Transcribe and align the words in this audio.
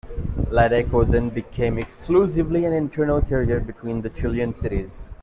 Ladeco 0.49 1.07
then 1.07 1.29
became 1.29 1.77
exclusively 1.77 2.65
an 2.65 2.73
internal 2.73 3.21
carrier 3.21 3.59
between 3.59 4.01
Chilean 4.15 4.55
cities. 4.55 5.11